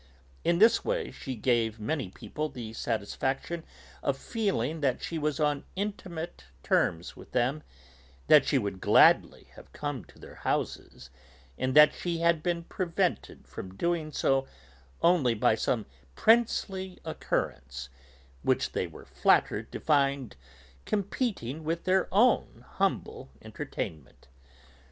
In 0.43 0.57
this 0.57 0.83
way 0.83 1.11
she 1.11 1.35
gave 1.35 1.79
many 1.79 2.09
people 2.09 2.49
the 2.49 2.73
satisfaction 2.73 3.63
of 4.01 4.17
feeling 4.17 4.81
that 4.81 5.03
she 5.03 5.19
was 5.19 5.39
on 5.39 5.63
intimate 5.75 6.45
terms 6.63 7.15
with 7.15 7.33
them, 7.33 7.61
that 8.25 8.47
she 8.47 8.57
would 8.57 8.81
gladly 8.81 9.49
have 9.55 9.71
come 9.73 10.03
to 10.05 10.17
their 10.17 10.37
houses, 10.41 11.11
and 11.55 11.75
that 11.75 11.93
she 11.93 12.17
had 12.17 12.41
been 12.41 12.63
prevented 12.63 13.47
from 13.47 13.75
doing 13.77 14.11
so 14.11 14.47
only 15.03 15.35
by 15.35 15.53
some 15.53 15.85
princely 16.15 16.97
occurrence 17.05 17.89
which 18.41 18.71
they 18.71 18.87
were 18.87 19.05
flattered 19.05 19.71
to 19.71 19.79
find 19.79 20.35
competing 20.83 21.63
with 21.63 21.83
their 21.83 22.11
own 22.11 22.65
humble 22.67 23.29
entertainment. 23.43 24.29